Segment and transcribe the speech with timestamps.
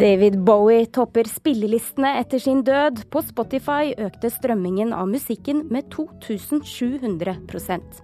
[0.00, 3.02] David Bowie topper spillelistene etter sin død.
[3.12, 7.98] På Spotify økte strømmingen av musikken med 2700%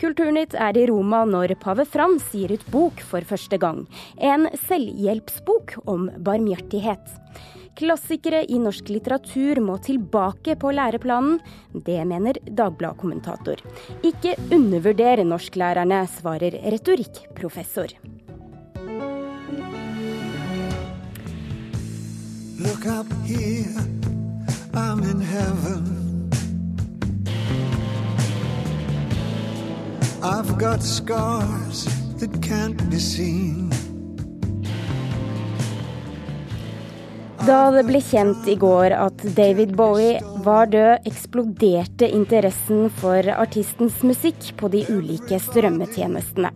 [0.00, 3.84] Kulturnytt er i Roma når pave Frans gir ut bok for første gang.
[4.16, 7.12] En selvhjelpsbok om barmhjertighet.
[7.76, 11.42] Klassikere i norsk litteratur må tilbake på læreplanen.
[11.74, 13.60] Det mener Dagbladet-kommentator.
[14.00, 17.92] Ikke undervurder norsklærerne, svarer retorikkprofessor.
[22.58, 23.74] Look up here,
[24.74, 26.30] I'm in heaven.
[30.22, 31.84] I've got scars
[32.20, 33.70] that can't be seen.
[37.44, 43.98] Da det ble kjent i går at David Bowie var død, eksploderte interessen for artistens
[44.06, 46.54] musikk på de ulike strømmetjenestene.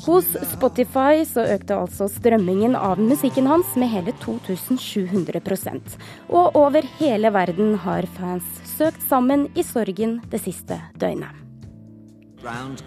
[0.00, 5.98] Hos Spotify så økte altså strømmingen av musikken hans med hele 2700%
[6.28, 11.36] Og over hele verden har fans søkt sammen i sorgen det siste døgnet.
[12.40, 12.80] Ground.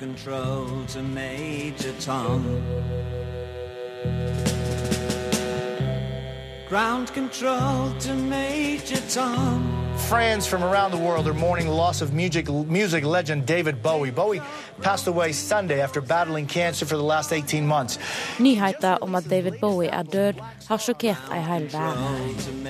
[6.74, 9.62] Ground control to Major Tom.
[10.10, 14.10] Friends from around the world are mourning the loss of music, music legend David Bowie.
[14.10, 14.42] Bowie
[14.82, 18.00] passed away Sunday after battling cancer for the last 18 months.
[18.40, 20.34] Nyheter om at David Bowie er død,
[20.68, 22.68] har sjokkert ei hel verden.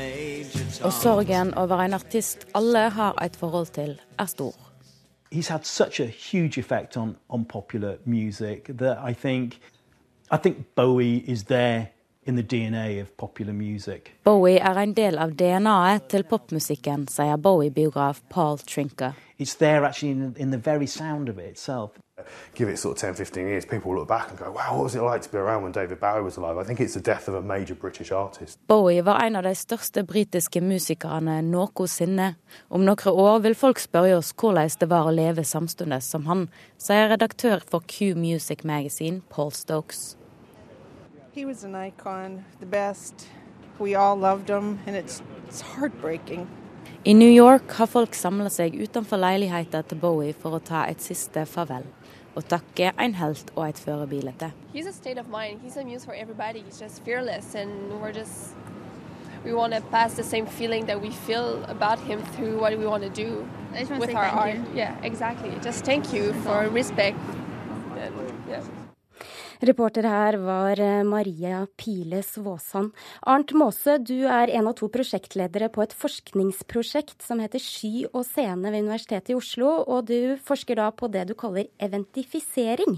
[0.84, 4.54] Og sorgen over en artist alle har et forhold til, er stor.
[5.32, 9.60] He's had such a huge effect on, on popular music that I think,
[10.30, 11.93] I think Bowie is there
[14.24, 19.14] Bowie er en del av DNA-et til popmusikken, sier Bowie-biograf Paul Trinker.
[19.40, 21.92] It's there actually in, in the very sound of it itself.
[22.56, 24.84] Give it sort of 10, 15 years, people will look back and go, wow, what
[24.84, 26.58] was it like to be around when David Bowie was alive?
[26.58, 28.60] I think it's the death of a major British artist.
[28.68, 32.36] Bowie var en av de største britiske musikerne noensinne.
[32.70, 36.48] Om noen år vil folk spørre oss hvordan det var å leve samtidig som han,
[36.78, 40.14] sier redaktør for Q Music Magazine, Paul Stokes.
[41.36, 43.28] He was an icon, the best.
[43.80, 46.48] We all loved him, and it's, it's heartbreaking.
[47.08, 51.02] I New York har folk samla seg utenfor leiligheten til Bowie for å ta et
[51.02, 51.88] siste farvel
[52.36, 54.52] og takke en helt og et førebilde.
[54.76, 55.62] He's a state of mind.
[55.64, 56.62] He's a muse for everybody.
[56.62, 58.54] He's just fearless, and we're just
[59.44, 62.86] we want to pass the same feeling that we feel about him through what we
[62.86, 63.50] want to do
[64.00, 64.54] with our art.
[64.54, 64.66] You.
[64.76, 65.52] Yeah, exactly.
[65.64, 67.18] Just thank you for respect.
[67.98, 68.14] And,
[68.48, 68.62] yeah.
[69.64, 72.92] Reporter her var eh, Maria Piles Svåsand.
[73.22, 78.26] Arnt Måse, du er en av to prosjektledere på et forskningsprosjekt som heter Sky og
[78.28, 82.98] scene ved Universitetet i Oslo, og du forsker da på det du kaller eventifisering.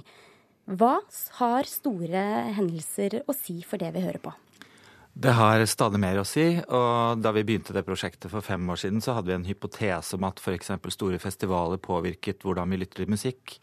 [0.65, 0.95] Hva
[1.37, 2.23] har store
[2.57, 4.33] hendelser å si for det vi hører på?
[5.15, 6.47] Det har stadig mer å si.
[6.65, 10.17] og Da vi begynte det prosjektet for fem år siden, så hadde vi en hypotese
[10.17, 10.73] om at f.eks.
[10.97, 13.59] store festivaler påvirket hvordan vi lytter til musikk.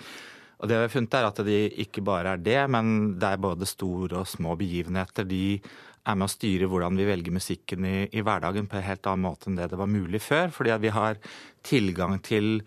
[0.62, 3.42] Og det vi har funnet er at de ikke bare er det, men det er
[3.42, 5.26] både store og små begivenheter.
[5.26, 9.06] De er med å styre hvordan vi velger musikken i, i hverdagen på en helt
[9.10, 10.54] annen måte enn det det var mulig før.
[10.54, 11.18] Fordi vi har
[11.66, 12.62] tilgang til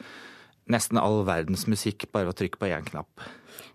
[0.71, 3.25] nesten all verdens musikk bare ved å trykke på én knapp.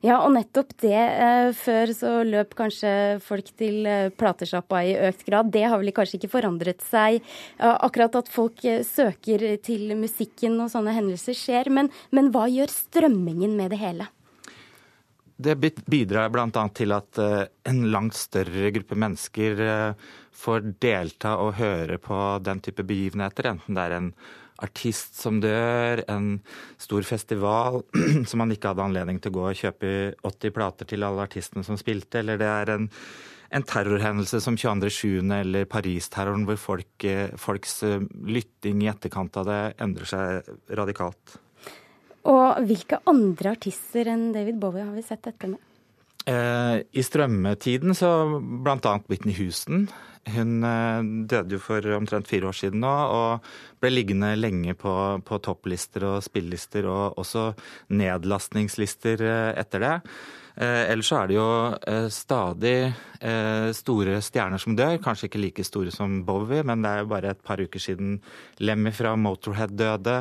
[0.01, 0.97] Ja, og nettopp det.
[0.97, 2.93] Eh, før så løp kanskje
[3.25, 5.51] folk til eh, platesjappa i økt grad.
[5.53, 7.21] Det har vel kanskje ikke forandret seg.
[7.61, 11.69] Akkurat at folk eh, søker til musikken og sånne hendelser skjer.
[11.69, 14.09] Men, men hva gjør strømmingen med det hele?
[15.41, 16.65] Det bidrar bl.a.
[16.77, 19.63] til at en langt større gruppe mennesker
[20.37, 24.11] får delta og høre på den type begivenheter, enten det er en
[24.65, 26.39] artist som dør, en
[26.81, 27.81] stor festival
[28.29, 29.93] som man ikke hadde anledning til å gå og kjøpe
[30.27, 32.89] 80 plater til alle artistene som spilte, eller det er en,
[33.57, 35.21] en terrorhendelse som 22.7.
[35.41, 41.41] eller Paris-terroren, hvor folk, eh, folks eh, lytting i etterkant av det endrer seg radikalt.
[42.31, 45.70] Og hvilke andre artister enn David Bowie har vi sett dette med?
[46.29, 48.95] Eh, I strømmetiden så bl.a.
[49.09, 49.87] Whitney Houston.
[50.29, 54.93] Hun eh, døde jo for omtrent fire år siden nå, og ble liggende lenge på,
[55.25, 57.51] på topplister og spillelister, og også
[57.97, 59.97] nedlastningslister eh, etter det.
[60.61, 61.45] Ellers så er det jo
[62.13, 62.73] stadig
[63.79, 64.99] store stjerner som dør.
[65.01, 68.19] Kanskje ikke like store som Bowie, men det er jo bare et par uker siden
[68.61, 70.19] Lemmy fra Motorhead døde.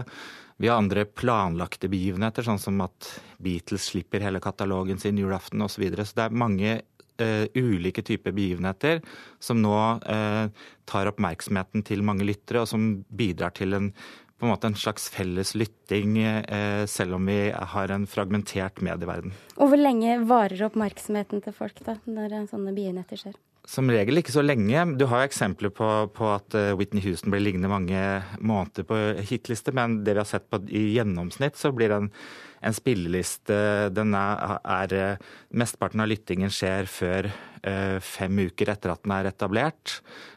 [0.60, 3.08] Vi har andre planlagte begivenheter, sånn som at
[3.40, 5.78] Beatles slipper hele katalogen sin julaften osv.
[5.78, 6.06] Så, videre.
[6.06, 9.00] så det er mange uh, ulike typer begivenheter
[9.40, 10.52] som nå uh,
[10.84, 13.88] tar oppmerksomheten til mange lyttere, og som bidrar til en,
[14.44, 19.32] en, en slags felles lytting, uh, selv om vi har en fragmentert medieverden.
[19.56, 23.40] Og hvor lenge varer oppmerksomheten til folk da, når sånne begivenheter skjer?
[23.70, 24.82] Som regel ikke så lenge.
[24.98, 28.00] Du har jo eksempler på, på at eh, Whitney Houston blir liggende mange
[28.42, 28.96] måneder på
[29.30, 32.06] hitliste, men det vi har sett på i gjennomsnitt, så blir den
[32.66, 33.58] en spilleliste
[33.96, 35.18] den er, er, eh,
[35.54, 39.86] Mesteparten av lyttingen skjer før eh, fem uker etter at den er etablert,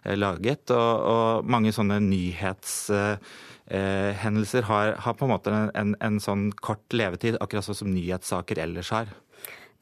[0.04, 0.70] laget.
[0.76, 7.40] Og, og mange sånne nyhetshendelser har, har, på en måte en, en sånn kort levetid,
[7.40, 9.08] akkurat sånn som nyhetssaker ellers har.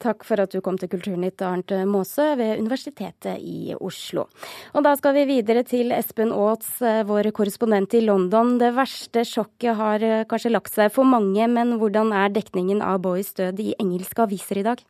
[0.01, 4.25] Takk for at du kom til Kulturnytt, Arnt Maase ved Universitetet i Oslo.
[4.73, 8.57] Og da skal vi videre til Espen Aats, eh, vår korrespondent i London.
[8.57, 13.03] Det verste sjokket har eh, kanskje lagt seg for mange, men hvordan er dekningen av
[13.05, 14.81] Boys død i engelske aviser i dag?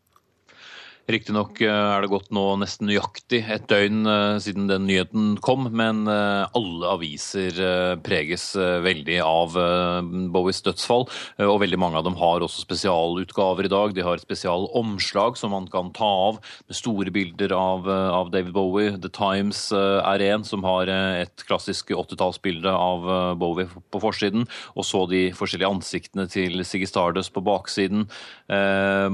[1.09, 5.65] Riktignok eh, er det gått nå nesten nøyaktig et døgn eh, siden den nyheten kom,
[5.73, 7.57] men eh, alle aviser
[8.05, 9.55] preges veldig av
[10.33, 11.05] Bowies dødsfall.
[11.45, 13.93] Og veldig mange av dem har også spesialutgaver i dag.
[13.95, 18.53] De har et spesialomslag som man kan ta av med store bilder av, av David
[18.55, 18.95] Bowie.
[19.01, 23.07] The Times er en som har et klassisk 80-tallsbilde av
[23.41, 24.47] Bowie på forsiden.
[24.75, 28.07] Og så de forskjellige ansiktene til Siggy Stardust på baksiden.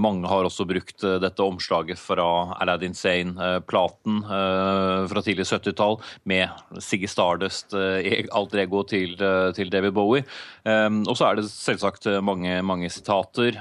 [0.08, 6.50] Mange har også brukt dette omslaget laget fra Aladdin Sane-platen eh, fra tidlig 70-tall, med
[6.82, 10.24] Siggy Stardust, alt alter ego til, eh, til, David Bowie.
[10.68, 13.56] Og så er det selvsagt mange, mange sitater.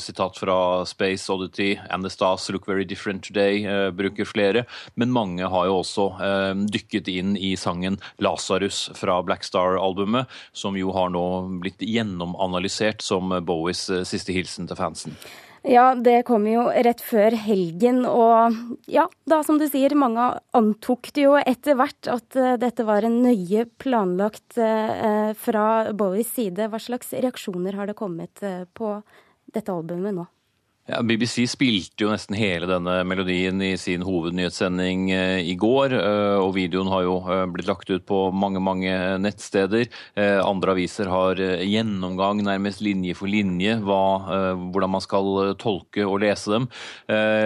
[0.00, 0.56] Sitat fra
[0.88, 4.64] Space Oddity, Anastas Look Very Different Today bruker flere.
[4.96, 6.08] Men mange har jo også
[6.72, 11.26] dykket inn i sangen Lasarus fra Black Star-albumet, som jo har nå
[11.60, 15.18] blitt gjennomanalysert som Bowies siste hilsen til fansen.
[15.62, 18.56] Ja, det kom jo rett før helgen, og
[18.90, 20.24] ja, da som du sier, mange
[20.58, 26.34] antok det jo etter hvert at uh, dette var en nøye planlagt uh, fra Bowies
[26.34, 26.66] side.
[26.66, 28.42] Hva slags reaksjoner har det kommet
[28.74, 28.96] på
[29.54, 30.26] dette albumet nå?
[30.92, 35.94] Ja, BBC spilte jo nesten hele denne melodien i sin hovednyhetssending eh, i går.
[35.96, 38.92] Eh, og videoen har jo eh, blitt lagt ut på mange mange
[39.22, 39.88] nettsteder.
[40.42, 44.00] Andre aviser har gjennomgang nærmest linje for linje hva,
[44.74, 46.66] hvordan man skal tolke og lese dem.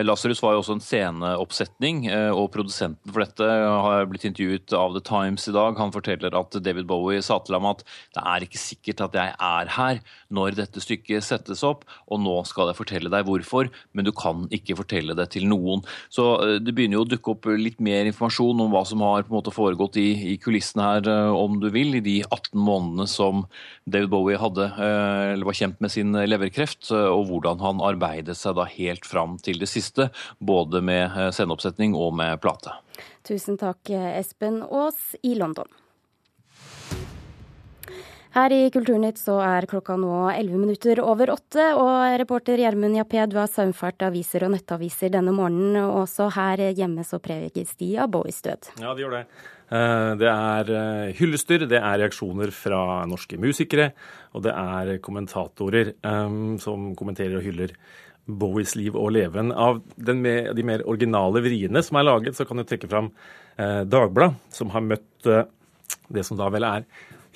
[0.06, 2.02] Lasarus var jo også en sceneoppsetning,
[2.34, 3.46] og produsenten for dette
[3.86, 5.78] har blitt intervjuet av The Times i dag.
[5.80, 7.84] Han forteller at David Bowie sa til ham at
[8.16, 10.02] det er ikke sikkert at jeg er her
[10.32, 14.46] når dette stykket settes opp, og nå skal jeg fortelle deg hvorfor, men du kan
[14.54, 15.84] ikke fortelle det til noen.
[16.12, 19.26] Så eh, det begynner jo å dukke opp litt mer informasjon om hva som har
[19.26, 22.56] på en måte foregått i, i kulissene her, eh, om du vil, i de 18
[22.58, 23.46] månedene som
[23.84, 28.56] David Bowie hadde, eh, eller var kjent med sin leverkreft, og hvordan han arbeidet seg
[28.58, 32.74] da helt fram til det siste, både med sendeoppsetning og med plate.
[33.26, 35.68] Tusen takk, Espen Aas i London.
[38.36, 43.22] Her i Kulturnytt så er klokka nå 11 minutter over åtte, og reporter Gjermund Jappé,
[43.32, 45.78] du har saumfart aviser og nettaviser denne morgenen.
[45.80, 48.68] og Også her hjemme så preges de av Bowies død.
[48.82, 49.22] Ja, de gjør det.
[49.72, 53.94] Eh, det er eh, hyllester, det er reaksjoner fra norske musikere,
[54.36, 57.72] og det er kommentatorer um, som kommenterer og hyller
[58.28, 59.48] Bowies liv og leven.
[59.48, 59.80] Av
[60.12, 63.14] med, de mer originale vriene som er laget, så kan du trekke fram
[63.56, 65.46] eh, Dagbladet, som har møtt eh,
[66.12, 66.86] det som da vel er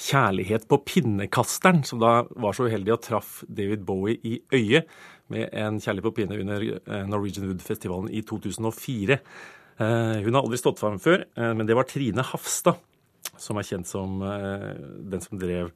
[0.00, 4.90] kjærlighet på pinnekasteren, som da var så uheldig og traff David Bowie i øyet
[5.30, 9.18] med en kjærlighet på pinne under eh, Norwegian Wood-festivalen i 2004.
[9.80, 12.80] Eh, hun har aldri stått fram før, eh, men det var Trine Hafstad,
[13.36, 15.70] som er kjent som den som drev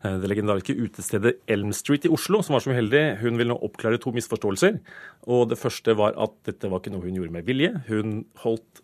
[0.00, 3.02] det legendariske utestedet Elm Street i Oslo, som var så uheldig.
[3.20, 4.78] Hun vil nå oppklare to misforståelser.
[5.28, 7.82] Og det første var at dette var ikke noe hun gjorde med vilje.
[7.90, 8.80] Hun holdt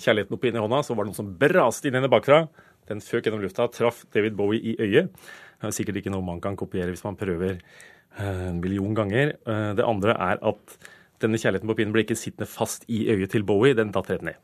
[0.00, 2.44] kjærligheten opp inn i hånda, så var det noe som braste inn henne bakfra.
[2.90, 5.12] Den føk gjennom lufta, traff David Bowie i øyet.
[5.60, 9.36] Det er sikkert ikke noe man kan kopiere hvis man prøver eh, en million ganger.
[9.40, 10.74] Eh, det andre er at
[11.22, 14.26] denne kjærligheten på pinnen ble ikke sittende fast i øyet til Bowie, den datt rett
[14.26, 14.36] ned.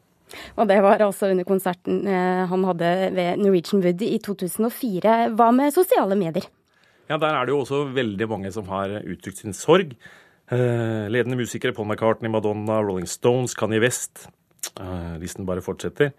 [0.54, 5.18] Og det var altså under konserten eh, han hadde ved Norwegian Wood i 2004.
[5.36, 6.48] Hva med sosiale medier?
[7.10, 9.96] Ja, Der er det jo også veldig mange som har uttrykt sin sorg.
[10.50, 14.28] Ledende musikere Paul McCartney, Madonna, Rolling Stones, Kanye West.
[15.20, 16.14] Listen bare fortsetter.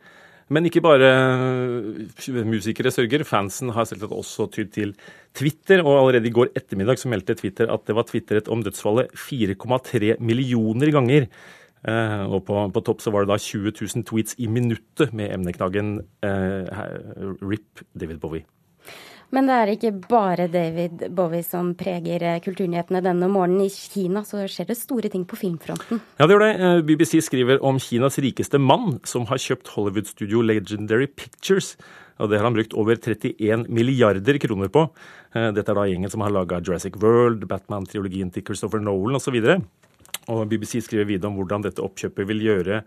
[0.52, 3.24] Men ikke bare eh, musikere sørger.
[3.28, 4.94] Fansen har selvsagt også tydd til
[5.38, 9.14] Twitter, og allerede i går ettermiddag så meldte Twitter at det var tvitret om dødsfallet
[9.16, 11.30] 4,3 millioner ganger.
[11.88, 15.32] Eh, og på, på, topp så var det da 20 000 tweets i minuttet med
[15.38, 16.84] emneknaggen eh,
[17.40, 18.44] RIP David Bowie.
[19.32, 23.64] Men det er ikke bare David Bowie som preger eh, kulturnyhetene denne morgenen.
[23.64, 26.02] I Kina så skjer det store ting på filmfronten.
[26.20, 26.52] Ja, det gjør det.
[26.60, 31.78] Eh, BBC skriver om Kinas rikeste mann, som har kjøpt Hollywood-studio Legendary Pictures.
[32.20, 34.90] Og det har han brukt over 31 milliarder kroner på.
[35.32, 39.38] Eh, dette er da gjengen som har laga Jurassic World, Batman-triologien til Christopher Nolan osv.
[40.28, 42.82] Og BBC skriver videre om hvordan dette oppkjøpet vil gjøre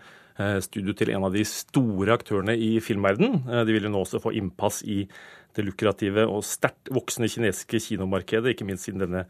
[0.64, 3.36] studio til en av de store aktørene i filmverden.
[3.46, 5.04] De vil jo nå også få innpass i
[5.54, 9.26] det lukrative og sterkt voksende kinesiske kinomarkedet, ikke minst siden denne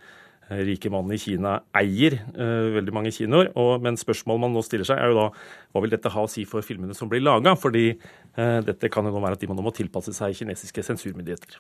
[0.51, 3.49] Eh, rike mannen i Kina eier uh, veldig mange kinoer.
[3.61, 5.29] Og, men spørsmålet man nå stiller seg, er jo da
[5.73, 7.55] hva vil dette ha å si for filmene som blir laga?
[7.57, 11.57] Fordi uh, dette kan jo nå være at de nå må tilpasse seg kinesiske sensurmyndigheter.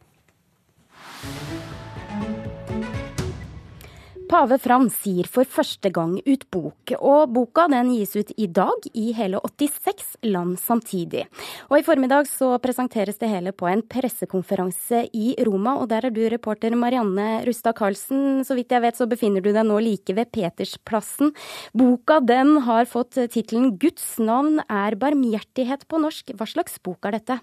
[4.25, 8.87] Pave Frans gir for første gang ut bok, og boka den gis ut i dag
[8.97, 11.27] i hele 86 land samtidig.
[11.69, 16.15] Og I formiddag så presenteres det hele på en pressekonferanse i Roma, og der er
[16.17, 18.43] du reporter Marianne Rustad Karlsen.
[18.49, 21.35] Så vidt jeg vet så befinner du deg nå like ved Petersplassen.
[21.77, 26.33] Boka den har fått tittelen 'Guds navn er barmhjertighet' på norsk.
[26.33, 27.43] Hva slags bok er dette?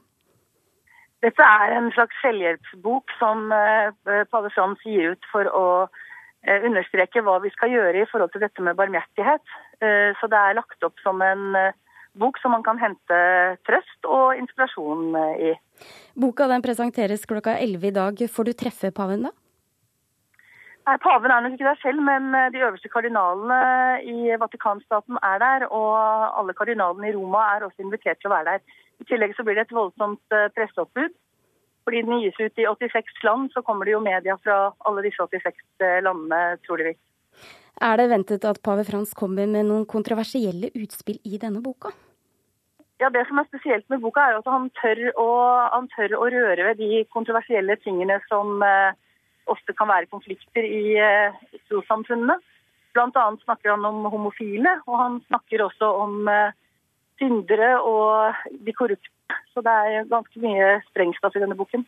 [1.21, 3.93] Dette er en slags selvhjelpsbok som eh,
[4.33, 5.67] Pave Frans gir ut for å
[6.41, 9.43] understreke hva vi skal gjøre i forhold til dette med barmhjertighet.
[9.81, 11.75] Eh, så det er lagt opp som en eh,
[12.17, 13.19] bok som man kan hente
[13.67, 15.53] trøst og inspirasjon i.
[16.17, 18.25] Boka den presenteres klokka 11 i dag.
[18.33, 19.31] Får du treffe paven da?
[20.81, 25.67] Nei, Paven er nok ikke der selv, men de øverste kardinalene i Vatikanstaten er der.
[25.69, 25.93] Og
[26.41, 28.79] alle kardinalene i Roma er også invitert til å være der.
[28.99, 31.13] I tillegg så blir det et voldsomt presseoppbud.
[31.85, 35.23] Fordi den gis ut i 86 land, så kommer det jo media fra alle disse
[35.23, 36.99] 86 eh, landene, troligvis.
[37.81, 41.93] Er det ventet at pave Frans kommer med noen kontroversielle utspill i denne boka?
[43.01, 45.29] Ja, Det som er spesielt med boka, er at han tør å,
[45.73, 48.93] han tør å røre ved de kontroversielle tingene som eh,
[49.49, 52.37] ofte kan være konflikter i, eh, trossamfunnene.
[52.93, 56.53] Annet snakker han om homofile, og han snakker også om eh,
[57.21, 59.09] syndere og de korrupte
[59.51, 61.83] så det er ganske mye sprengstoff i denne boken.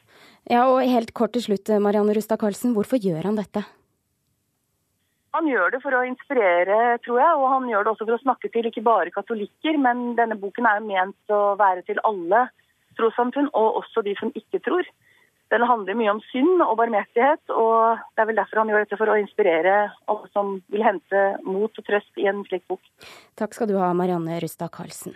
[0.52, 2.76] Ja, og Helt kort til slutt, Marianne Rustad Karlsen.
[2.76, 3.64] Hvorfor gjør han dette?
[5.34, 8.22] Han gjør det for å inspirere, tror jeg, og han gjør det også for å
[8.22, 12.46] snakke til ikke bare katolikker, men denne boken er ment å være til alle
[13.00, 14.86] trossamfunn, og også de som ikke tror.
[15.52, 18.98] Den handler mye om synd og barmhjertighet, og det er vel derfor han gjør dette,
[19.02, 19.76] for å inspirere
[20.10, 22.82] alle som vil hente mot og trøst i en slik bok.
[23.40, 25.14] Takk skal du ha, Marianne Rustad Karlsen.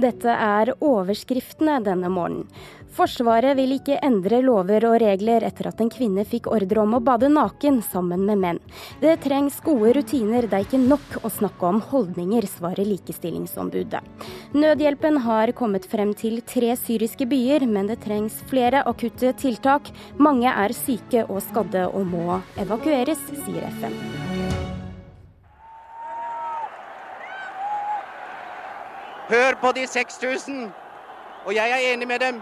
[0.00, 2.46] Dette er overskriftene denne morgenen.
[2.90, 7.02] Forsvaret vil ikke endre lover og regler etter at en kvinne fikk ordre om å
[7.04, 8.58] bade naken sammen med menn.
[9.02, 14.02] Det trengs gode rutiner, det er ikke nok å snakke om holdninger, svarer Likestillingsombudet.
[14.56, 19.92] Nødhjelpen har kommet frem til tre syriske byer, men det trengs flere akutte tiltak.
[20.18, 24.29] Mange er syke og skadde og må evakueres, sier FN.
[29.30, 30.70] Hør på de 6000!
[31.46, 32.40] Og jeg er enig med dem.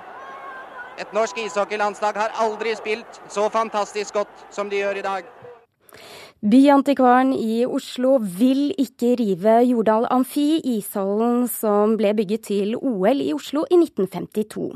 [0.97, 5.26] Et norsk ishockeylandslag har aldri spilt så fantastisk godt som de gjør i dag.
[6.38, 13.35] Byantikvaren i Oslo vil ikke rive Jordal Amfi, ishallen som ble bygget til OL i
[13.37, 14.71] Oslo i 1952.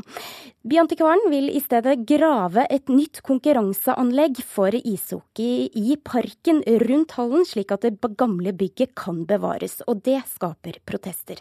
[0.68, 7.72] Byantikvaren vil i stedet grave et nytt konkurranseanlegg for ishockey i parken rundt hallen, slik
[7.72, 9.80] at det gamle bygget kan bevares.
[9.88, 11.40] Og det skaper protester.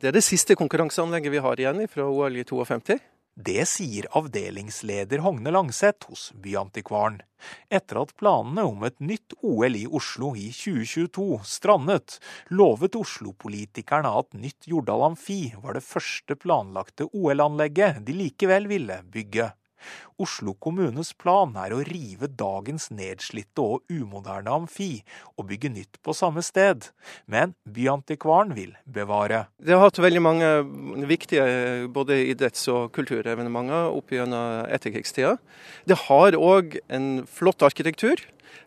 [0.00, 2.96] Det er det siste konkurranseanlegget vi har igjen fra OL i 52.
[3.34, 7.20] Det sier avdelingsleder Hogne Langseth hos Byantikvaren.
[7.70, 12.18] Etter at planene om et nytt OL i Oslo i 2022 strandet,
[12.50, 19.50] lovet Oslo-politikerne at nytt Jordal Amfi var det første planlagte OL-anlegget de likevel ville bygge.
[20.20, 25.02] Oslo kommunes plan er å rive dagens nedslitte og umoderne amfi
[25.34, 26.90] og bygge nytt på samme sted,
[27.26, 29.46] men Byantikvaren vil bevare.
[29.58, 30.50] Det har hatt veldig mange
[31.10, 35.36] viktige både idretts- og kulturevenementer opp gjennom etterkrigstida.
[35.88, 38.22] Det har òg en flott arkitektur.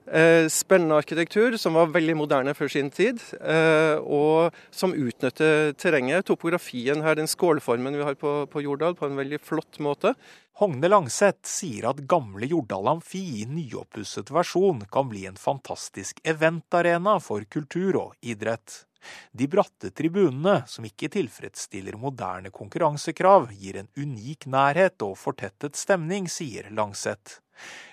[0.07, 6.23] Eh, spennende arkitektur som var veldig moderne før sin tid, eh, og som utnytter terrenget,
[6.29, 10.13] topografien her, den skålformen vi har på, på Jordal, på en veldig flott måte.
[10.57, 17.19] Hogne Langseth sier at gamle Jordal Amfi i nyoppusset versjon kan bli en fantastisk eventarena
[17.21, 18.85] for kultur og idrett.
[19.31, 26.31] De bratte tribunene, som ikke tilfredsstiller moderne konkurransekrav, gir en unik nærhet og fortettet stemning,
[26.31, 27.41] sier Langseth.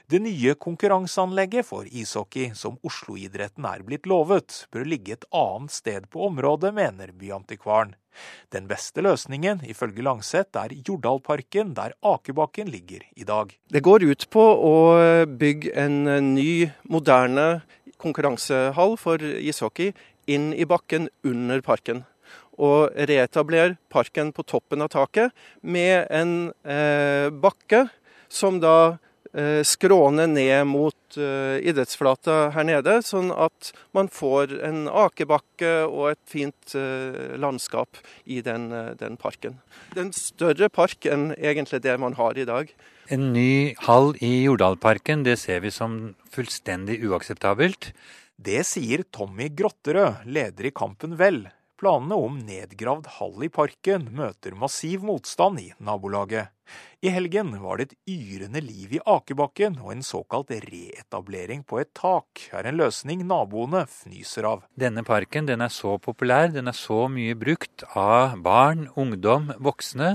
[0.05, 6.09] Det nye konkurranseanlegget for ishockey som Oslo-idretten er blitt lovet, bør ligge et annet sted
[6.13, 7.95] på området, mener Byantikvaren.
[8.53, 13.55] Den beste løsningen, ifølge Langseth, er Jordalparken, der Akebakken ligger i dag.
[13.73, 14.75] Det går ut på å
[15.25, 15.97] bygge en
[16.35, 17.63] ny, moderne
[17.97, 19.95] konkurransehall for ishockey
[20.29, 22.05] inn i bakken under parken.
[22.61, 25.33] Og reetablere parken på toppen av taket
[25.65, 27.87] med en eh, bakke
[28.29, 29.01] som da
[29.67, 36.21] skråne ned mot eh, idrettsflata her nede, sånn at man får en akebakke og et
[36.31, 38.69] fint eh, landskap i den,
[39.01, 39.59] den parken.
[39.91, 42.71] Det er en større park enn egentlig det man har i dag.
[43.13, 47.91] En ny hall i Jordalparken, det ser vi som fullstendig uakseptabelt.
[48.41, 51.45] Det sier Tommy Grotterød, leder i Kampen Vel.
[51.75, 56.53] Planene om nedgravd hall i parken møter massiv motstand i nabolaget.
[57.05, 61.91] I helgen var det et yrende liv i akebakken, og en såkalt reetablering på et
[61.99, 64.63] tak er en løsning naboene fnyser av.
[64.79, 70.15] Denne parken den er så populær, den er så mye brukt av barn, ungdom, voksne.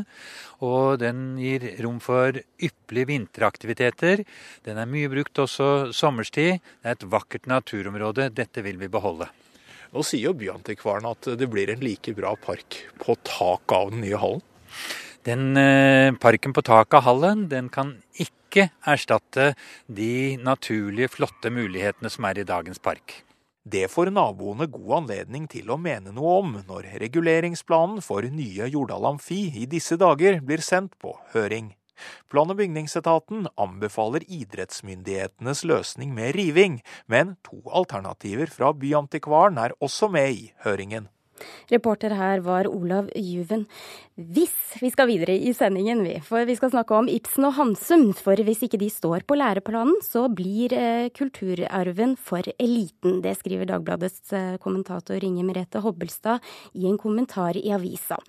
[0.65, 4.23] Og den gir rom for ypperlige vinteraktiviteter.
[4.65, 6.63] Den er mye brukt også sommerstid.
[6.81, 8.31] Det er et vakkert naturområde.
[8.33, 9.29] Dette vil vi beholde.
[9.89, 14.03] Nå sier jo Byantikvaren at det blir en like bra park på taket av den
[14.05, 14.43] nye hallen.
[15.25, 19.53] Den eh, parken på taket av hallen den kan ikke erstatte
[19.85, 23.23] de naturlige, flotte mulighetene som er i dagens park.
[23.69, 29.09] Det får naboene god anledning til å mene noe om når reguleringsplanen for nye Jordal
[29.11, 31.73] Amfi i disse dager blir sendt på høring.
[32.29, 40.11] Plan- og bygningsetaten anbefaler idrettsmyndighetenes løsning med riving, men to alternativer fra Byantikvaren er også
[40.11, 41.09] med i høringen.
[41.71, 43.65] Reporter her var Olav Juven.
[44.19, 48.09] Hvis vi skal videre i sendingen, vi, for vi skal snakke om Ibsen og Hansum.
[48.17, 53.21] For hvis ikke de står på læreplanen, så blir eh, kulturarven for eliten.
[53.23, 56.43] Det skriver Dagbladets eh, kommentator Inge Merete Hobbelstad
[56.75, 58.19] i en kommentar i avisa.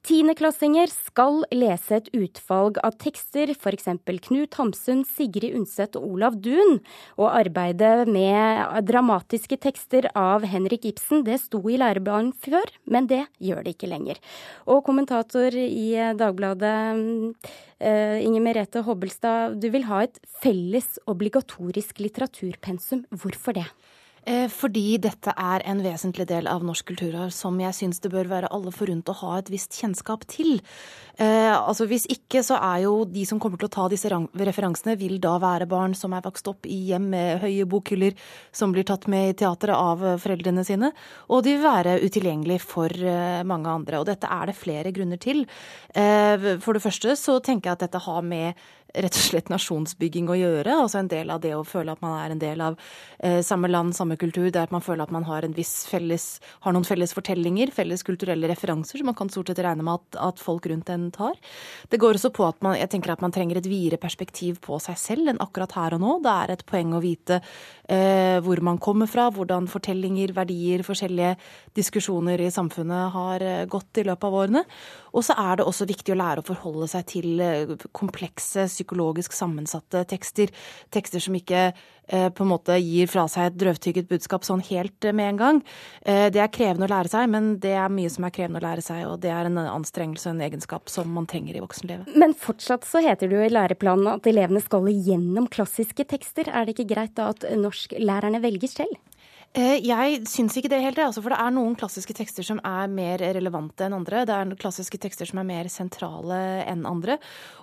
[0.00, 3.90] Tiendeklassinger skal lese et utvalg av tekster, f.eks.
[4.24, 6.78] Knut Hamsun, Sigrid Undset og Olav Duun.
[7.20, 13.26] Og arbeidet med dramatiske tekster av Henrik Ibsen, det sto i læreplanen før, men det
[13.44, 14.22] gjør det ikke lenger.
[14.72, 17.36] Og kommentator i Dagbladet,
[17.76, 23.04] eh, Inger Merete Hobbelstad, du vil ha et felles obligatorisk litteraturpensum.
[23.12, 23.68] Hvorfor det?
[24.30, 28.28] Eh, fordi dette er en vesentlig del av norsk kulturarv som jeg syns det bør
[28.30, 30.60] være alle forunt å ha et visst kjennskap til.
[31.18, 34.94] Eh, altså Hvis ikke, så er jo de som kommer til å ta disse referansene,
[35.00, 38.14] vil da være barn som er vokst opp i hjem med høye bokhyller,
[38.52, 40.92] som blir tatt med i teatret av foreldrene sine.
[41.28, 43.98] Og de vil være utilgjengelig for eh, mange andre.
[43.98, 45.42] Og dette er det flere grunner til.
[45.90, 48.54] Eh, for det første så tenker jeg at dette har med
[48.94, 50.76] rett og slett nasjonsbygging å gjøre.
[50.82, 52.78] Altså en del av det å føle at man er en del av
[53.18, 54.48] eh, samme land, samme kultur.
[54.48, 55.46] Det er at man føler at man har,
[55.90, 56.26] felles,
[56.64, 60.20] har noen felles fortellinger, felles kulturelle referanser, som man kan stort sett regne med at,
[60.30, 61.36] at, folk rundt en tar.
[61.90, 64.78] Det går også på at man, jeg tenker at man trenger et videre perspektiv på
[64.82, 66.16] seg selv enn akkurat her og nå.
[66.24, 67.40] Det er et poeng å vite
[67.90, 71.36] eh, hvor man kommer fra, hvordan fortellinger, verdier, forskjellige
[71.76, 74.64] diskusjoner i samfunnet har eh, gått i løpet av årene.
[75.14, 79.36] Og så er det også viktig å lære å forholde seg til eh, komplekse, psykologisk
[79.36, 80.52] sammensatte tekster.
[80.90, 85.04] Tekster som ikke eh, på en måte gir fra seg et drøvtygget budskap sånn helt
[85.04, 85.60] eh, med en gang.
[86.00, 88.84] Det er krevende å lære seg, men det er mye som er krevende å lære
[88.84, 92.10] seg, og det er en anstrengelse og en egenskap som man trenger i voksenlivet.
[92.18, 96.48] Men fortsatt så heter det jo i læreplanen at elevene skal gjennom klassiske tekster.
[96.48, 98.98] Er det ikke greit da at norsklærerne velger selv?
[99.50, 102.86] Eh, jeg syns ikke det helt, altså, for det er noen klassiske tekster som er
[102.86, 104.22] mer relevante enn andre.
[104.22, 106.36] Det er klassiske tekster som er mer sentrale
[106.70, 107.16] enn andre.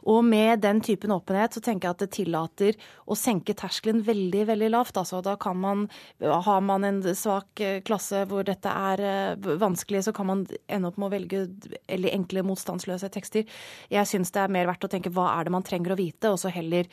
[0.04, 2.76] Og med den typen åpenhet så tenker jeg at det tillater
[3.08, 5.00] å senke terskelen veldig, veldig lavt.
[5.00, 5.86] Altså, da kan man,
[6.20, 10.92] Har man en svak eh, klasse hvor dette er eh, vanskelig, så kan man ende
[10.92, 11.46] opp med å velge
[11.88, 13.48] eller enkle, motstandsløse tekster.
[13.88, 16.34] Jeg syns det er mer verdt å tenke hva er det man trenger å vite,
[16.34, 16.92] og så heller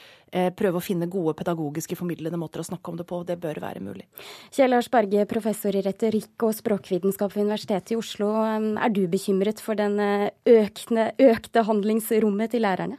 [0.58, 3.20] prøve å finne gode pedagogiske formidlende måter å snakke om det på.
[3.26, 4.06] Det bør være mulig.
[4.54, 8.26] Kjell Lars Berge, professor i retorikk og språkvitenskap ved Universitetet i Oslo.
[8.44, 12.98] Er du bekymret for den økte, økte handlingsrommet til lærerne?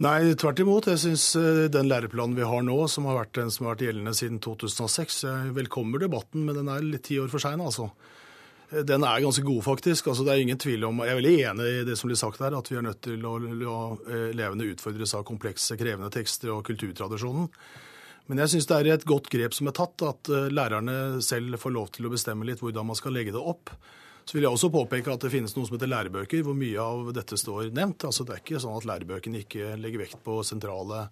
[0.00, 0.88] Nei, tvert imot.
[0.88, 3.84] Jeg syns eh, den læreplanen vi har nå, som har vært den som har vært
[3.84, 7.90] gjeldende siden 2006, jeg velkommer debatten, men den er litt ti år for sein, altså.
[8.70, 10.08] Eh, den er ganske god, faktisk.
[10.08, 12.40] Altså, det er ingen tvil om, Jeg er veldig enig i det som blir sagt
[12.40, 13.78] her, at vi er nødt til å la
[14.32, 17.52] elevene utfordres av komplekse, krevende tekster og kulturtradisjonen.
[18.30, 21.58] Men jeg syns det er et godt grep som er tatt, at eh, lærerne selv
[21.58, 23.72] får lov til å bestemme litt hvordan man skal legge det opp.
[24.22, 27.08] Så vil jeg også påpeke at det finnes noe som heter lærebøker, hvor mye av
[27.16, 28.06] dette står nevnt.
[28.06, 31.08] Altså Det er ikke sånn at lærebøkene ikke legger vekt på sentrale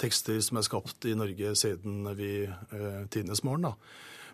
[0.00, 3.68] tekster som er skapt i Norge siden vi eh, tidenes morgen.
[3.68, 3.74] da.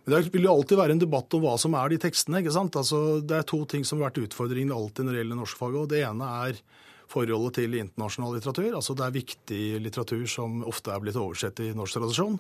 [0.05, 2.39] Men Det vil jo alltid være en debatt om hva som er de tekstene.
[2.39, 2.79] ikke sant?
[2.79, 5.83] Altså Det er to ting som har vært utfordringen alltid når det gjelder norskfaget.
[5.83, 6.63] og Det ene er
[7.12, 8.70] forholdet til internasjonal litteratur.
[8.79, 12.38] Altså det er viktig litteratur som ofte er blitt oversett i norsk tradisjon.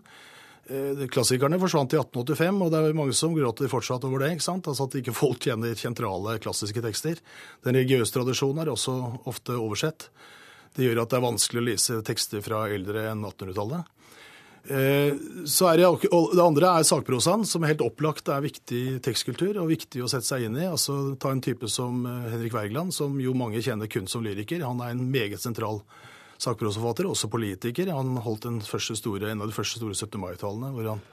[0.70, 4.32] Eh, klassikerne forsvant i 1885, og det er mange som gråter fortsatt over det.
[4.36, 4.68] ikke sant?
[4.70, 7.18] Altså At ikke folk kjenner sentrale klassiske tekster.
[7.64, 8.94] Den religiøse tradisjonen er også
[9.26, 10.08] ofte oversett.
[10.76, 13.90] Det gjør at det er vanskelig å lese tekster fra eldre enn 1800-tallet.
[14.62, 19.72] Eh, så er det, det andre er sakprosaen, som helt opplagt er viktig tekstkultur og
[19.72, 20.68] viktig å sette seg inn i.
[20.68, 24.62] Altså Ta en type som eh, Henrik Wergeland, som jo mange kjenner kun som lyriker.
[24.66, 25.82] Han er en meget sentral
[26.42, 27.90] sakprosaforfatter, også politiker.
[27.94, 30.18] Han holdt store, en av de første store 17.
[30.22, 31.04] mai-talene, hvor han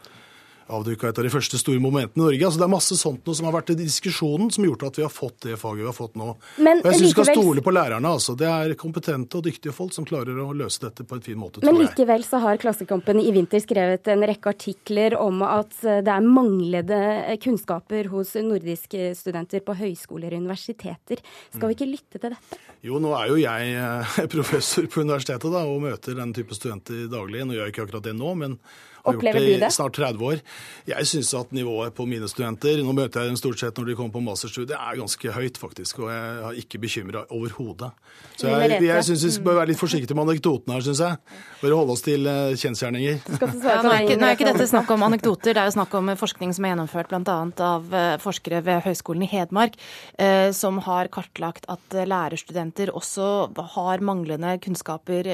[0.70, 2.46] avduka et av de første store momentene i Norge.
[2.46, 5.00] Altså, det er masse sånt noe som har vært i diskusjonen som har gjort at
[5.00, 6.30] vi har fått det faget vi har fått nå.
[6.58, 8.14] Men, og jeg syns vi skal stole på lærerne.
[8.20, 8.36] altså.
[8.40, 11.64] Det er kompetente og dyktige folk som klarer å løse dette på en fin måte.
[11.64, 16.14] Tror Men likevel så har Klassekampen i vinter skrevet en rekke artikler om at det
[16.14, 17.02] er manglende
[17.44, 21.24] kunnskaper hos nordiske studenter på høyskoler og universiteter.
[21.54, 22.60] Skal vi ikke lytte til dette?
[22.86, 27.10] Jo, nå er jo jeg eh, professor på universitetet da, og møter den type studenter
[27.12, 27.44] daglig.
[27.44, 28.56] Nå gjør jeg ikke akkurat det nå, men
[29.04, 30.42] har Opplever gjort det i snart 30 år.
[30.90, 33.98] Jeg syns at nivået på mine studenter, nå møter jeg dem stort sett når de
[34.00, 36.02] kommer på masterstudiet, er ganske høyt, faktisk.
[36.04, 37.92] Og jeg er ikke bekymra overhodet.
[38.40, 41.38] Så jeg, jeg syns vi bør være litt forsiktige med anekdotene her, syns jeg.
[41.62, 43.20] Bare holde oss til uh, kjensgjerninger.
[43.40, 45.96] Ja, nå, er ikke, nå er ikke dette snakk om anekdoter, det er jo snakk
[46.00, 47.38] om forskning som er gjennomført bl.a.
[47.70, 49.76] av uh, forskere ved Høgskolen i Hedmark,
[50.20, 53.30] uh, som har kartlagt at lærerstudenter også
[53.76, 55.28] har manglende kunnskaper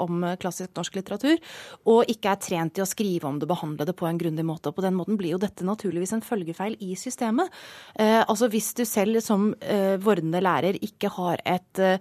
[0.00, 1.40] om klassisk norsk litteratur,
[1.88, 4.44] og ikke er trent i å skrive skrive om det, behandle det på en grundig
[4.46, 4.70] måte.
[4.70, 7.50] og På den måten blir jo dette naturligvis en følgefeil i systemet.
[7.98, 11.98] Eh, altså Hvis du selv som eh, vordende lærer ikke har et eh,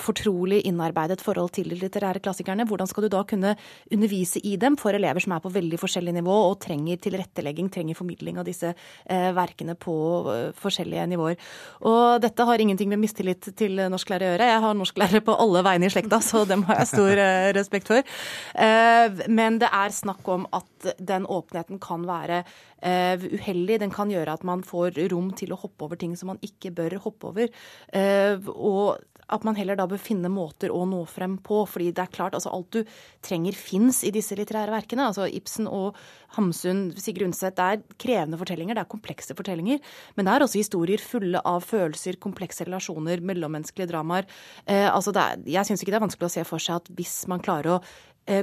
[0.00, 3.52] fortrolig innarbeidet forhold til de litterære klassikerne, hvordan skal du da kunne
[3.92, 7.98] undervise i dem for elever som er på veldig forskjellig nivå og trenger tilrettelegging, trenger
[7.98, 9.96] formidling av disse eh, verkene på
[10.32, 11.38] eh, forskjellige nivåer.
[11.88, 14.50] Og dette har ingenting med mistillit til norsklærere å gjøre.
[14.52, 17.90] Jeg har norsklærere på alle veiene i slekta, så dem har jeg stor eh, respekt
[17.90, 18.18] for.
[19.30, 23.78] Men det er snakk om at den åpenheten kan være uh, uheldig.
[23.82, 26.72] Den kan gjøre at man får rom til å hoppe over ting som man ikke
[26.76, 27.52] bør hoppe over.
[28.54, 29.00] Og
[29.32, 31.62] at man heller da bør finne måter å nå frem på.
[31.66, 32.84] fordi det er klart, altså alt du
[33.24, 35.06] trenger fins i disse litterære verkene.
[35.06, 35.96] altså Ibsen og
[36.36, 37.56] Hamsun, Sigrid Undset.
[37.56, 39.80] Det er krevende fortellinger, det er komplekse fortellinger.
[40.16, 44.28] Men det er også historier fulle av følelser, komplekse relasjoner, mellommenneskelige dramaer.
[44.66, 47.24] Eh, altså er, jeg syns ikke det er vanskelig å se for seg at hvis
[47.30, 47.80] man klarer å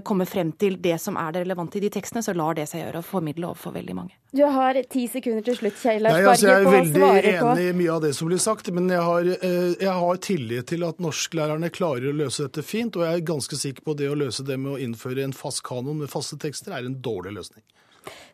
[0.04, 2.82] komme frem til det som er det relevante i de tekstene, så lar det seg
[2.82, 4.18] gjøre å formidle overfor veldig mange.
[4.36, 7.76] Du har ti sekunder til slutt, Kjell Lars Berge, altså, Jeg er veldig enig i
[7.78, 11.00] mye av det som blir sagt, men jeg har, eh, jeg har tillit til at
[11.00, 14.20] norsklærerne klarer å løse dette fint, og jeg er ganske sikker på at det å
[14.20, 17.64] løse det med å innføre en fast kanon med faste tekster er en dårlig løsning.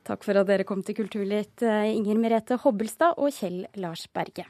[0.03, 4.45] Takk for at dere kom til Kulturnytt, eh, Inger Merete Hobbelstad og Kjell Lars Berge.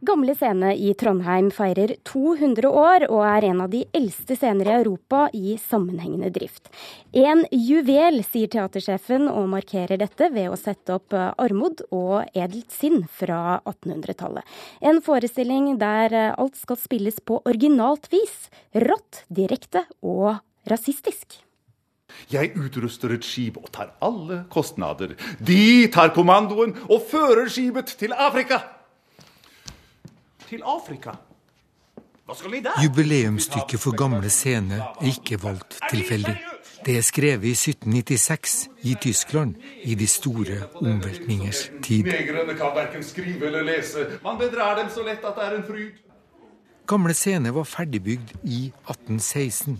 [0.00, 4.76] Gamle scene i Trondheim feirer 200 år og er en av de eldste scener i
[4.78, 6.70] Europa i sammenhengende drift.
[7.12, 12.72] En juvel, sier teatersjefen og markerer dette ved å sette opp eh, Armod og Edelt
[12.72, 14.56] sinn fra 1800-tallet.
[14.80, 18.48] En forestilling der eh, alt skal spilles på originalt vis.
[18.72, 21.42] Rått, direkte og rasistisk.
[22.32, 25.18] Jeg utruster et skip og tar alle kostnader.
[25.44, 28.64] De tar kommandoen og fører skipet til Afrika
[30.50, 31.14] til Afrika.
[32.26, 32.78] Hva skal de der?
[32.84, 36.36] Jubileumsstykket for Gamle Scene er ikke valgt tilfeldig.
[36.86, 38.54] Det er skrevet i 1796
[38.88, 42.06] i Tyskland, i de store omveltningers tid.
[42.08, 44.06] Negrene kan verken skrive eller lese.
[44.24, 45.98] Man bedrar dem så lett at det er en fryd.
[46.88, 49.76] Gamle Scene var ferdigbygd i 1816.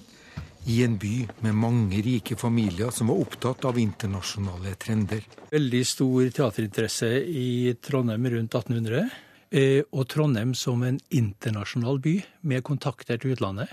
[0.68, 1.14] I en by
[1.46, 5.24] med mange rike familier som var opptatt av internasjonale trender.
[5.54, 9.08] Veldig stor teaterinteresse i Trondheim rundt 1800.
[9.50, 13.72] Eh, og Trondheim som en internasjonal by med kontakter til utlandet.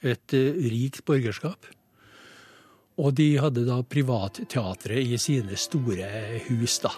[0.00, 1.68] Et eh, rikt borgerskap.
[3.00, 6.08] Og de hadde da privatteatret i sine store
[6.48, 6.94] hus, da.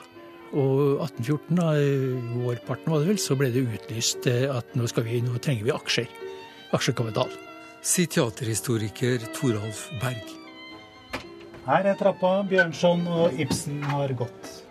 [0.53, 5.19] Og 1814, da, eh, vårparten var det vel, så ble det utlyst at nå, vi,
[5.27, 6.19] nå trenger vi aksjer.
[6.79, 7.33] Aksjekapital.
[7.83, 10.37] Sier teaterhistoriker Toralf Berg.
[11.67, 14.62] Her er trappa Bjørnson og Ibsen har gått.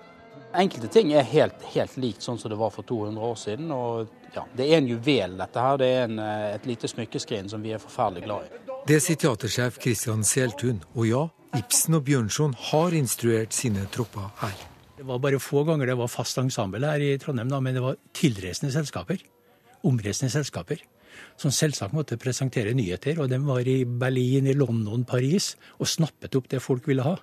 [0.51, 3.71] Enkelte ting er helt, helt likt sånn som det var for 200 år siden.
[3.71, 5.77] og ja, Det er en juvel, dette her.
[5.77, 8.59] Det er en, eh, et lite smykkeskrin som vi er forferdelig glad i.
[8.87, 10.83] Det sier teatersjef Kristian Seltun.
[10.95, 14.55] Og ja, Ibsen og Bjørnson har instruert sine tropper her.
[14.97, 17.81] Det var bare få ganger det var fast ensemble her i Trondheim, da, men det
[17.81, 19.17] var tilreisende selskaper.
[19.83, 20.77] Omreisende selskaper.
[21.37, 23.19] Som selvsagt måtte presentere nyheter.
[23.19, 27.17] Og de var i Berlin, i London, Paris og snappet opp det folk ville ha.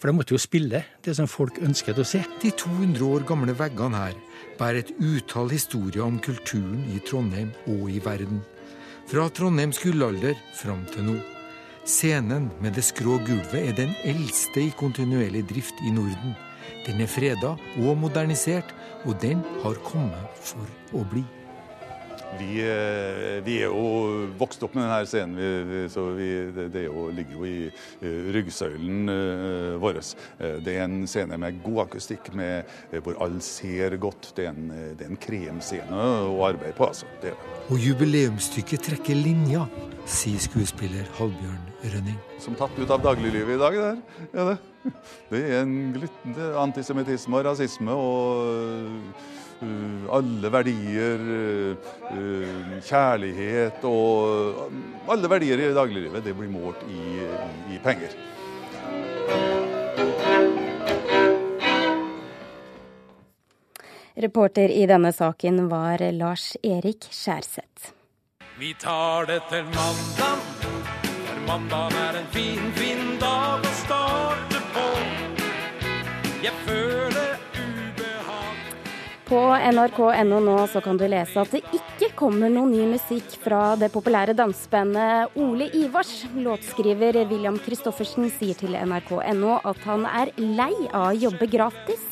[0.00, 2.22] For de måtte jo spille det som folk ønsket å se.
[2.40, 4.16] De 200 år gamle veggene her
[4.56, 8.40] bærer et utall historier om kulturen i Trondheim og i verden.
[9.10, 11.18] Fra Trondheims gullalder fram til nå.
[11.84, 16.36] Scenen med det skrå gulvet er den eldste i kontinuerlig drift i Norden.
[16.86, 18.72] Den er freda og modernisert,
[19.04, 21.24] og den har kommet for å bli.
[22.38, 26.84] Vi, eh, vi, er jo vokst opp med denne scenen, vi, så vi, det, det
[26.86, 30.00] jo, ligger jo i uh, ryggsøylen uh, vår.
[30.64, 32.70] Det er en scene med god akustikk, med,
[33.04, 34.30] hvor alle ser godt.
[34.36, 36.88] Det er en, det er en kremscene å arbeide på.
[36.90, 37.08] altså.
[37.22, 37.34] Det
[37.68, 39.66] Og jubileumsstykket trekker linja,
[40.08, 42.18] sier skuespiller Halbjørn Rønning.
[42.40, 44.00] Som tatt ut av dagliglivet i dag, det er
[44.38, 44.58] Ja, det.
[45.32, 49.39] det er en glittende antisemittisme og rasisme og Eh,
[50.10, 51.76] alle verdier, eh,
[52.16, 54.70] eh, kjærlighet og
[55.08, 58.16] alle verdier i dagliglivet, det blir målt i, i, i penger.
[64.20, 67.94] Reporter i denne saken var Lars Erik Skjærseth.
[68.58, 70.42] Vi tar det til mandag,
[71.24, 74.88] for mandag er en fin, fin dag å starte på.
[76.44, 77.09] Jeg føler
[79.30, 83.76] på nrk.no nå så kan du lese at det ikke kommer noe ny musikk fra
[83.78, 86.24] det populære dansebandet Ole Ivars.
[86.34, 92.02] Låtskriver William Christoffersen sier til nrk.no at han er lei av å jobbe gratis,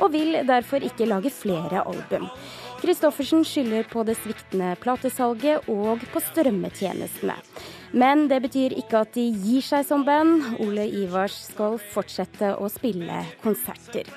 [0.00, 2.30] og vil derfor ikke lage flere album.
[2.80, 7.36] Christoffersen skylder på det sviktende platesalget og på strømmetjenestene.
[7.92, 10.56] Men det betyr ikke at de gir seg som band.
[10.64, 14.08] Ole Ivars skal fortsette å spille konserter.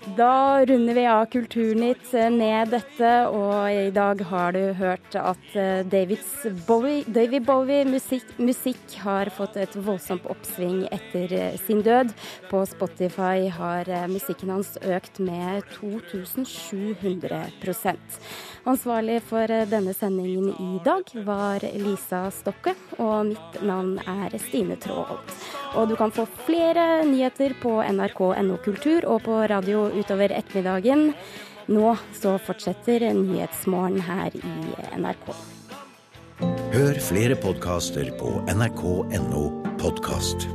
[0.00, 5.50] Da runder vi av Kulturnytt med dette, og i dag har du hørt at
[5.92, 12.14] Davids Bowie, David Bowie musikk, musikk, har fått et voldsomt oppsving etter eh, sin død.
[12.48, 17.52] På Spotify har eh, musikken hans økt med 2700
[18.68, 25.32] Ansvarlig for denne sendingen i dag var Lisa Stokke, og mitt navn er Stine Tråholt.
[25.80, 31.12] Og du kan få flere nyheter på nrk.no kultur og på radio utover ettermiddagen.
[31.70, 34.54] Nå så fortsetter Nyhetsmorgen her i
[35.00, 35.32] NRK.
[36.70, 39.44] Hør flere podkaster på nrk.no
[39.80, 40.50] podkast.